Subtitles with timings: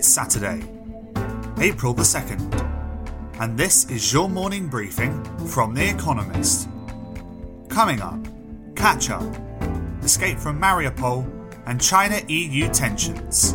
[0.00, 0.62] It's Saturday,
[1.58, 6.70] April the 2nd, and this is your morning briefing from The Economist.
[7.68, 8.18] Coming up,
[8.74, 9.30] catch up,
[10.02, 11.30] escape from Mariupol,
[11.66, 13.52] and China EU tensions.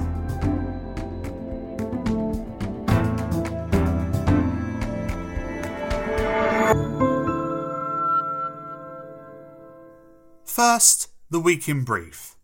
[10.44, 12.35] First, the week in brief.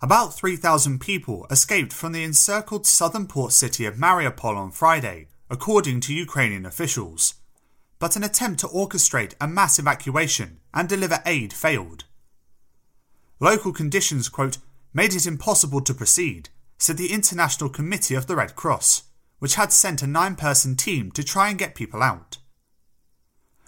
[0.00, 5.98] About 3,000 people escaped from the encircled southern port city of Mariupol on Friday, according
[6.02, 7.34] to Ukrainian officials.
[7.98, 12.04] But an attempt to orchestrate a mass evacuation and deliver aid failed.
[13.40, 14.58] Local conditions, quote,
[14.94, 19.02] made it impossible to proceed, said the International Committee of the Red Cross,
[19.40, 22.38] which had sent a nine person team to try and get people out.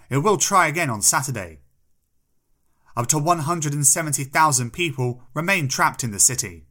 [0.08, 1.58] It will try again on Saturday,
[3.00, 6.66] up to 170,000 people remain trapped in the city.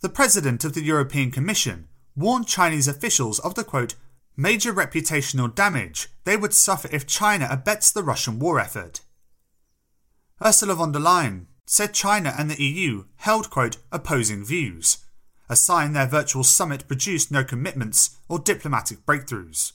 [0.00, 3.96] The president of the European Commission warned Chinese officials of the quote,
[4.34, 9.02] major reputational damage they would suffer if China abets the Russian war effort.
[10.42, 15.04] Ursula von der Leyen said China and the EU held quote, opposing views,
[15.50, 19.72] a sign their virtual summit produced no commitments or diplomatic breakthroughs.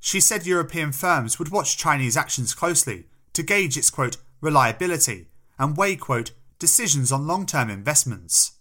[0.00, 5.76] She said European firms would watch Chinese actions closely to gauge its quote, reliability and
[5.76, 8.52] weigh quote, decisions on long term investments.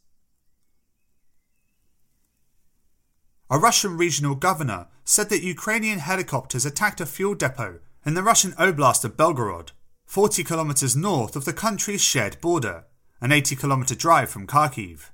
[3.50, 8.52] A Russian regional governor said that Ukrainian helicopters attacked a fuel depot in the Russian
[8.54, 9.72] oblast of Belgorod,
[10.06, 12.86] 40 kilometers north of the country's shared border,
[13.22, 15.10] an 80 kilometer drive from Kharkiv.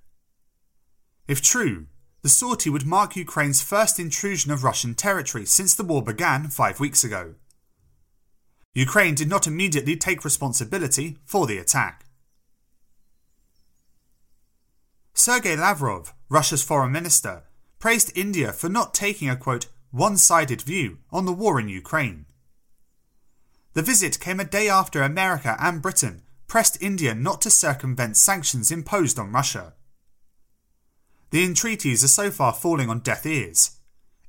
[1.28, 1.86] If true,
[2.26, 6.80] the sortie would mark Ukraine's first intrusion of Russian territory since the war began five
[6.80, 7.36] weeks ago.
[8.74, 12.08] Ukraine did not immediately take responsibility for the attack.
[15.14, 17.44] Sergei Lavrov, Russia's foreign minister,
[17.78, 22.26] praised India for not taking a quote, one sided view on the war in Ukraine.
[23.74, 28.72] The visit came a day after America and Britain pressed India not to circumvent sanctions
[28.72, 29.76] imposed on Russia.
[31.36, 33.72] The entreaties are so far falling on deaf ears.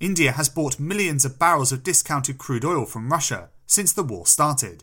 [0.00, 4.26] India has bought millions of barrels of discounted crude oil from Russia since the war
[4.26, 4.82] started.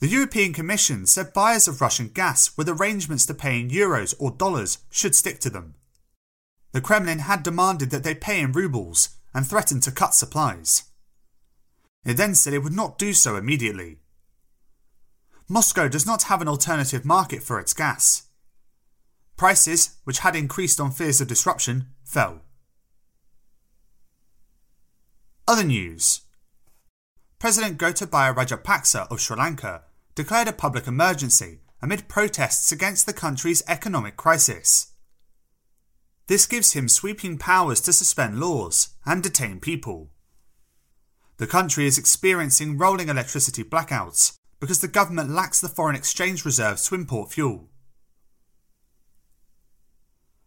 [0.00, 4.30] The European Commission said buyers of Russian gas with arrangements to pay in euros or
[4.30, 5.74] dollars should stick to them.
[6.72, 10.82] The Kremlin had demanded that they pay in rubles and threatened to cut supplies.
[12.04, 14.00] It then said it would not do so immediately.
[15.48, 18.24] Moscow does not have an alternative market for its gas.
[19.42, 22.42] Prices, which had increased on fears of disruption, fell.
[25.48, 26.20] Other news
[27.40, 29.82] President Gotabaya Rajapaksa of Sri Lanka
[30.14, 34.92] declared a public emergency amid protests against the country's economic crisis.
[36.28, 40.12] This gives him sweeping powers to suspend laws and detain people.
[41.38, 46.86] The country is experiencing rolling electricity blackouts because the government lacks the foreign exchange reserves
[46.86, 47.71] to import fuel.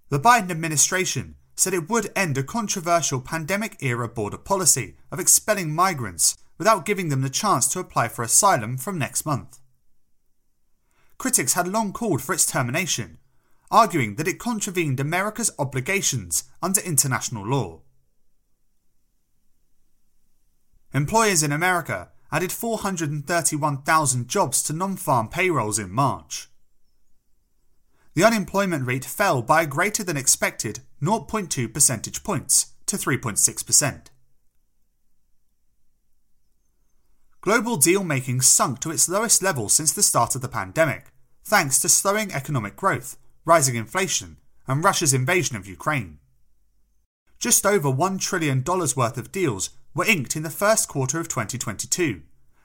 [0.10, 5.74] The Biden administration said it would end a controversial pandemic era border policy of expelling
[5.74, 9.60] migrants without giving them the chance to apply for asylum from next month.
[11.18, 13.18] Critics had long called for its termination,
[13.72, 17.82] arguing that it contravened America's obligations under international law.
[20.94, 26.50] Employers in America added 431,000 jobs to non farm payrolls in March
[28.16, 34.08] the unemployment rate fell by a greater than expected 0.2 percentage points to 3.6%.
[37.42, 41.12] Global deal making sunk to its lowest level since the start of the pandemic,
[41.44, 46.18] thanks to slowing economic growth, rising inflation, and Russia's invasion of Ukraine.
[47.38, 52.22] Just over $1 trillion worth of deals were inked in the first quarter of 2022,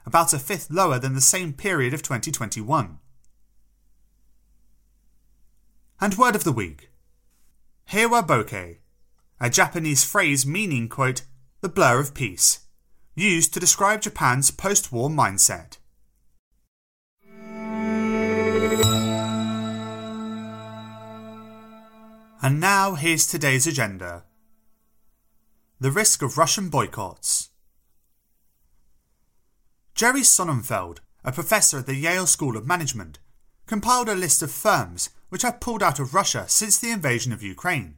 [0.06, 2.98] about a fifth lower than the same period of 2021.
[6.02, 6.88] And word of the week
[7.90, 8.78] Heiwa Boke,
[9.38, 11.22] a Japanese phrase meaning, quote,
[11.60, 12.60] the blur of peace,
[13.14, 15.76] used to describe Japan's post war mindset.
[22.42, 24.24] And now here's today's agenda
[25.78, 27.50] the risk of Russian boycotts.
[29.94, 33.18] Jerry Sonnenfeld, a professor at the Yale School of Management,
[33.66, 37.42] compiled a list of firms which have pulled out of Russia since the invasion of
[37.42, 37.96] Ukraine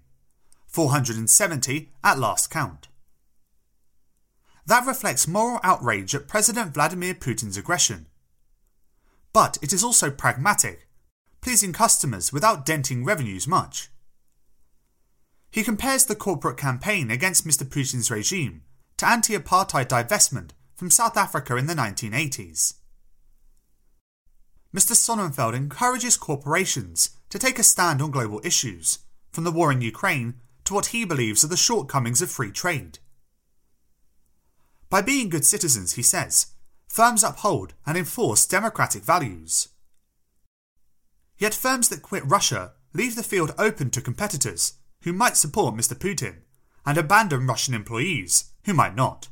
[0.68, 2.88] 470 at last count.
[4.64, 8.06] That reflects moral outrage at President Vladimir Putin's aggression.
[9.32, 10.86] but it is also pragmatic,
[11.40, 13.88] pleasing customers without denting revenues much.
[15.50, 17.64] He compares the corporate campaign against Mr.
[17.64, 18.62] Putin's regime
[18.98, 22.74] to anti apartheid divestment from South Africa in the 1980s.
[24.74, 24.94] Mr.
[24.94, 28.98] Sonnenfeld encourages corporations to take a stand on global issues,
[29.30, 30.34] from the war in Ukraine
[30.64, 32.98] to what he believes are the shortcomings of free trade.
[34.90, 36.48] By being good citizens, he says,
[36.86, 39.68] firms uphold and enforce democratic values.
[41.38, 44.74] Yet firms that quit Russia leave the field open to competitors
[45.04, 45.94] who might support Mr.
[45.94, 46.42] Putin
[46.84, 49.28] and abandon Russian employees who might not.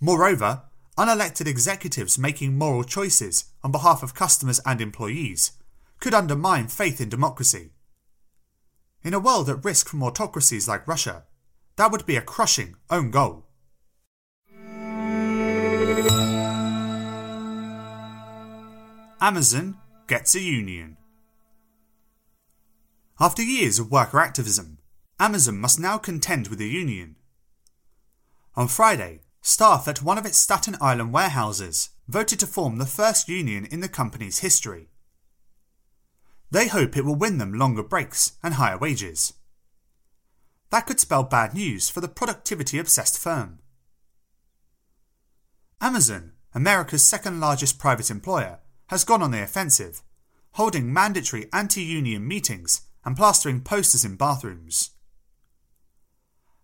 [0.00, 0.62] Moreover,
[0.96, 5.52] unelected executives making moral choices on behalf of customers and employees
[6.00, 7.72] could undermine faith in democracy.
[9.02, 11.24] In a world at risk from autocracies like Russia,
[11.76, 13.46] that would be a crushing own goal.
[19.20, 19.76] Amazon
[20.06, 20.96] gets a union.
[23.18, 24.78] After years of worker activism,
[25.18, 27.16] Amazon must now contend with a union.
[28.54, 33.28] On Friday, staff at one of its Staten Island warehouses voted to form the first
[33.28, 34.88] union in the company's history.
[36.50, 39.34] They hope it will win them longer breaks and higher wages.
[40.70, 43.60] That could spell bad news for the productivity obsessed firm.
[45.80, 50.02] Amazon, America's second largest private employer, has gone on the offensive,
[50.52, 54.90] holding mandatory anti union meetings and plastering posters in bathrooms.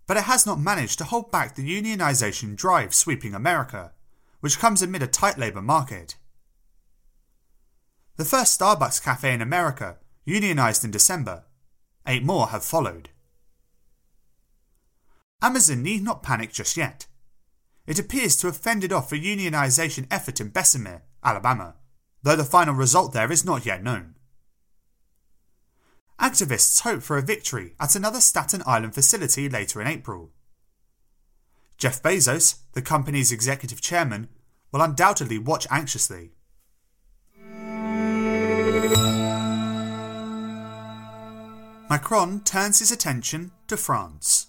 [0.07, 3.93] But it has not managed to hold back the unionisation drive sweeping America,
[4.41, 6.17] which comes amid a tight labour market.
[8.17, 11.45] The first Starbucks cafe in America unionised in December.
[12.07, 13.09] Eight more have followed.
[15.41, 17.07] Amazon need not panic just yet.
[17.87, 21.75] It appears to have fended off a unionisation effort in Bessemer, Alabama,
[22.23, 24.15] though the final result there is not yet known.
[26.21, 30.31] Activists hope for a victory at another Staten Island facility later in April.
[31.77, 34.29] Jeff Bezos, the company's executive chairman,
[34.71, 36.31] will undoubtedly watch anxiously.
[41.93, 44.47] Macron turns his attention to France.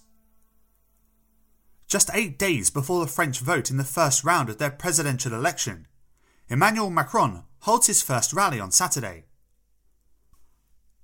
[1.86, 5.86] Just eight days before the French vote in the first round of their presidential election,
[6.48, 9.26] Emmanuel Macron holds his first rally on Saturday.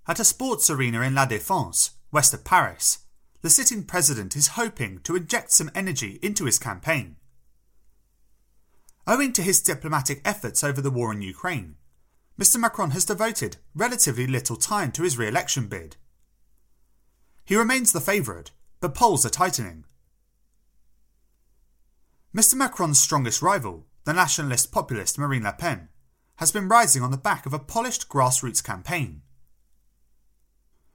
[0.09, 3.01] At a sports arena in La Défense, west of Paris,
[3.43, 7.17] the sitting president is hoping to inject some energy into his campaign.
[9.07, 11.77] Owing to his diplomatic efforts over the war in Ukraine,
[12.39, 12.59] Mr.
[12.59, 15.99] Macron has devoted relatively little time to his re election bid.
[17.51, 19.85] He remains the favourite, but polls are tightening.
[22.35, 22.55] Mr.
[22.55, 25.89] Macron's strongest rival, the nationalist populist Marine Le Pen,
[26.37, 29.23] has been rising on the back of a polished grassroots campaign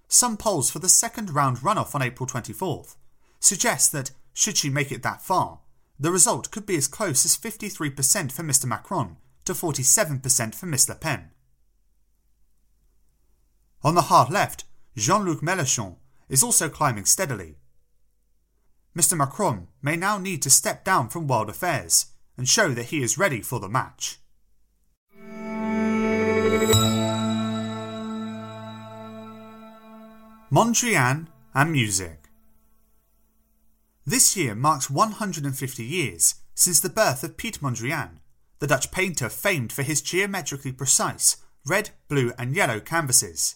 [0.07, 2.95] some polls for the second round runoff on April 24th
[3.41, 5.59] suggest that, should she make it that far,
[5.99, 10.89] the result could be as close as 53% for Mr Macron to 47% for Ms
[10.89, 11.31] Le Pen.
[13.83, 14.63] On the hard left,
[14.95, 15.97] Jean Luc Mélenchon
[16.29, 17.55] is also climbing steadily.
[18.97, 23.01] Mr Macron may now need to step down from world affairs and show that he
[23.03, 24.19] is ready for the match.
[30.51, 32.29] Mondrian and music.
[34.05, 38.19] This year marks 150 years since the birth of Piet Mondrian,
[38.59, 43.55] the Dutch painter famed for his geometrically precise red, blue, and yellow canvases.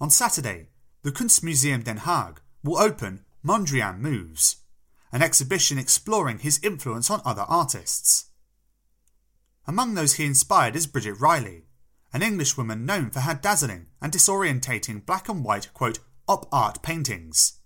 [0.00, 0.68] On Saturday,
[1.06, 4.56] the Kunstmuseum Den Haag will open Mondrian Moves,
[5.12, 8.32] an exhibition exploring his influence on other artists.
[9.68, 11.66] Among those he inspired is Bridget Riley,
[12.12, 17.60] an Englishwoman known for her dazzling and disorientating black and white, quote, op art paintings.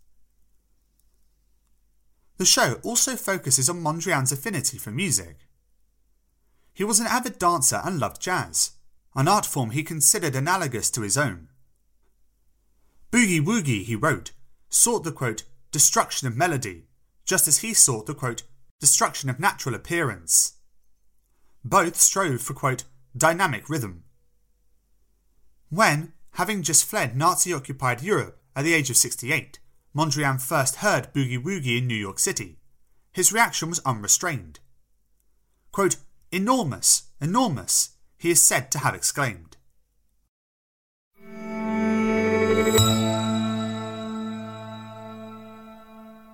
[2.37, 5.49] The show also focuses on Mondrian's affinity for music.
[6.75, 8.73] He was an avid dancer and loved jazz,
[9.17, 11.49] an art form he considered analogous to his own.
[13.11, 14.31] Boogie Woogie, he wrote,
[14.69, 16.85] sought the quote, destruction of melody,
[17.25, 18.45] just as he sought the quote,
[18.79, 20.55] destruction of natural appearance.
[21.65, 22.85] Both strove for quote,
[23.17, 24.05] dynamic rhythm.
[25.71, 29.59] When, having just fled Nazi occupied Europe at the age of 68,
[29.95, 32.59] Mondrian first heard Boogie Woogie in New York City,
[33.13, 34.61] his reaction was unrestrained.
[35.73, 35.97] Quote,
[36.31, 39.50] enormous, enormous, he is said to have exclaimed.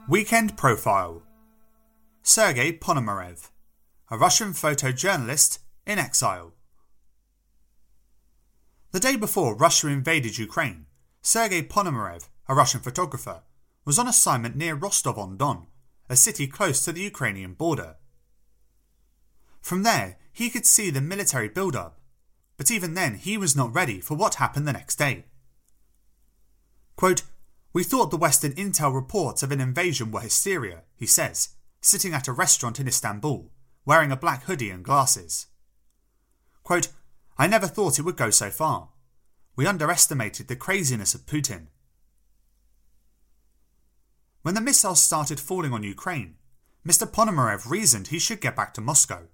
[0.09, 1.25] Weekend Profile
[2.23, 3.51] Sergei Ponomarev,
[4.09, 6.53] a Russian photojournalist, in exile.
[8.93, 10.87] The day before Russia invaded Ukraine,
[11.23, 13.43] Sergei Ponomarev, a Russian photographer,
[13.85, 15.67] was on assignment near Rostov on Don,
[16.09, 17.97] a city close to the Ukrainian border.
[19.61, 21.99] From there, he could see the military build up,
[22.57, 25.25] but even then, he was not ready for what happened the next day.
[26.95, 27.23] Quote,
[27.76, 31.50] We thought the Western intel reports of an invasion were hysteria, he says,
[31.83, 33.50] sitting at a restaurant in Istanbul,
[33.85, 35.49] wearing a black hoodie and glasses.
[36.62, 36.88] Quote,
[37.37, 38.88] I never thought it would go so far.
[39.56, 41.66] We underestimated the craziness of Putin.
[44.40, 46.37] When the missiles started falling on Ukraine,
[46.83, 47.06] Mr.
[47.06, 49.25] Ponomarev reasoned he should get back to Moscow.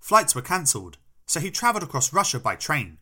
[0.00, 2.98] Flights were cancelled, so he travelled across Russia by train.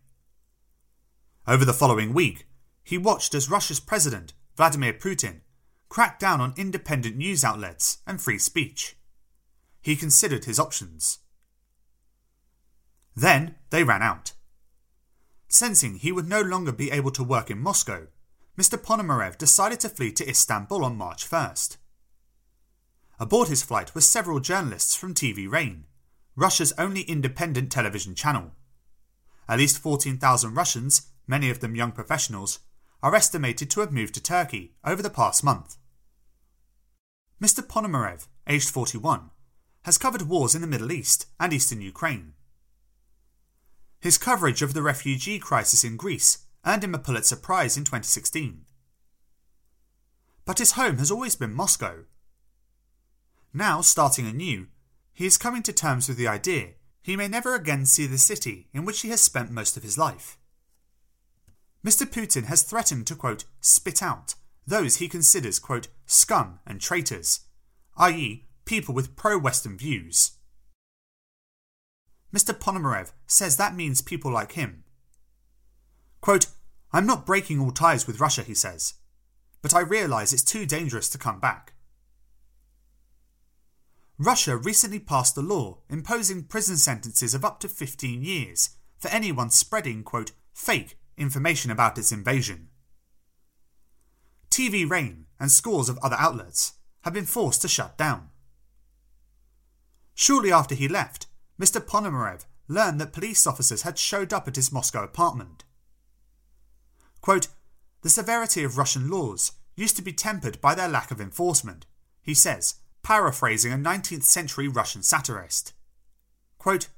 [1.48, 2.46] Over the following week,
[2.84, 5.40] he watched as Russia's president, Vladimir Putin,
[5.88, 8.96] cracked down on independent news outlets and free speech.
[9.80, 11.18] He considered his options.
[13.14, 14.32] Then they ran out.
[15.48, 18.08] Sensing he would no longer be able to work in Moscow,
[18.58, 18.78] Mr.
[18.78, 21.76] Ponomarev decided to flee to Istanbul on March 1st.
[23.18, 25.84] Aboard his flight were several journalists from TV Rain,
[26.34, 28.52] Russia's only independent television channel.
[29.48, 32.58] At least 14,000 Russians, many of them young professionals,
[33.06, 35.76] are estimated to have moved to Turkey over the past month.
[37.40, 37.64] Mr.
[37.64, 39.30] Ponomarev, aged 41,
[39.84, 42.32] has covered wars in the Middle East and eastern Ukraine.
[44.00, 48.62] His coverage of the refugee crisis in Greece earned him a Pulitzer Prize in 2016.
[50.44, 52.06] But his home has always been Moscow.
[53.54, 54.66] Now, starting anew,
[55.12, 56.70] he is coming to terms with the idea
[57.02, 59.96] he may never again see the city in which he has spent most of his
[59.96, 60.38] life.
[61.84, 62.06] Mr.
[62.06, 64.34] Putin has threatened to, quote, spit out
[64.66, 67.40] those he considers, quote, scum and traitors,
[67.96, 70.32] i.e., people with pro Western views.
[72.34, 72.52] Mr.
[72.52, 74.84] Ponomarev says that means people like him.
[76.20, 76.46] Quote,
[76.92, 78.94] I'm not breaking all ties with Russia, he says,
[79.62, 81.74] but I realise it's too dangerous to come back.
[84.18, 89.50] Russia recently passed a law imposing prison sentences of up to 15 years for anyone
[89.50, 92.68] spreading, quote, fake information about its invasion.
[94.50, 98.30] TV Rain and scores of other outlets have been forced to shut down.
[100.14, 101.26] Shortly after he left,
[101.60, 101.80] Mr.
[101.80, 105.64] Ponomarev learned that police officers had showed up at his Moscow apartment.
[107.20, 107.48] Quote,
[108.02, 111.86] the severity of Russian laws used to be tempered by their lack of enforcement,
[112.22, 115.72] he says, paraphrasing a 19th century Russian satirist.
[116.58, 116.88] Quote,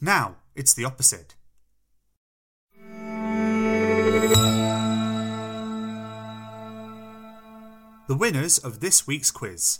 [0.00, 1.34] now it's the opposite.
[8.06, 9.78] The winners of this week's quiz.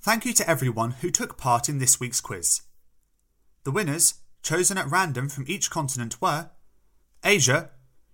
[0.00, 2.60] Thank you to everyone who took part in this week's quiz.
[3.64, 6.50] The winners, chosen at random from each continent, were
[7.24, 7.70] Asia,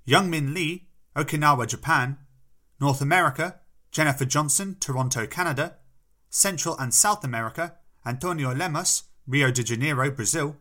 [0.09, 2.17] Youngmin Lee, Okinawa, Japan,
[2.81, 3.61] North America,
[3.91, 5.77] Jennifer Johnson, Toronto, Canada,
[6.31, 7.75] Central and South America,
[8.07, 10.57] Antonio Lemos, Rio de Janeiro, Brazil,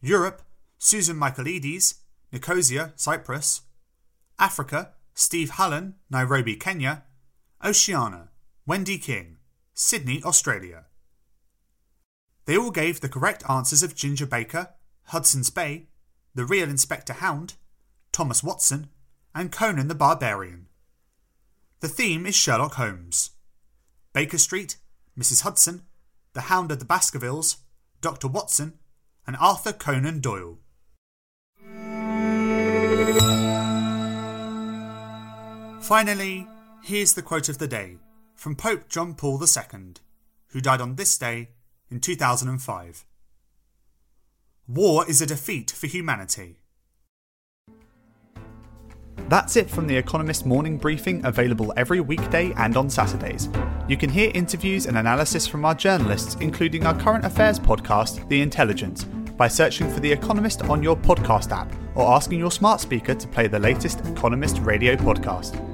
[0.00, 0.42] Europe,
[0.78, 1.94] Susan Michaelides,
[2.32, 3.60] Nicosia, Cyprus,
[4.40, 7.04] Africa, Steve Hallen, Nairobi, Kenya,
[7.64, 8.28] Oceania,
[8.66, 9.38] Wendy King,
[9.72, 10.86] Sydney, Australia.
[12.46, 14.70] They all gave the correct answers of Ginger Baker,
[15.04, 15.86] Hudson's Bay,
[16.34, 17.54] The Real Inspector Hound,
[18.12, 18.88] Thomas Watson,
[19.34, 20.66] and Conan the Barbarian.
[21.80, 23.30] The theme is Sherlock Holmes.
[24.12, 24.76] Baker Street,
[25.18, 25.42] Mrs.
[25.42, 25.82] Hudson,
[26.32, 27.58] The Hound of the Baskervilles,
[28.00, 28.28] Dr.
[28.28, 28.78] Watson,
[29.26, 30.58] and Arthur Conan Doyle.
[35.84, 36.46] Finally,
[36.82, 37.98] here's the quote of the day
[38.34, 39.92] from Pope John Paul II,
[40.48, 41.50] who died on this day
[41.90, 43.04] in 2005.
[44.66, 46.56] War is a defeat for humanity.
[49.28, 53.50] That's it from The Economist morning briefing, available every weekday and on Saturdays.
[53.86, 58.40] You can hear interviews and analysis from our journalists, including our current affairs podcast, The
[58.40, 63.14] Intelligence, by searching for The Economist on your podcast app or asking your smart speaker
[63.14, 65.73] to play the latest Economist radio podcast.